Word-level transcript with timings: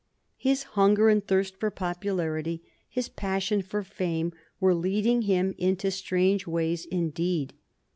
His 0.39 0.63
hunger 0.73 1.09
and 1.09 1.23
thirst 1.23 1.53
after 1.53 1.69
popularity, 1.69 2.63
his 2.89 3.07
passion 3.07 3.61
for 3.61 3.83
fame, 3.83 4.33
were 4.59 4.73
leading 4.73 5.21
him 5.21 5.53
into 5.59 5.91
strange 5.91 6.47
ways 6.47 6.85
indeed. 6.85 7.53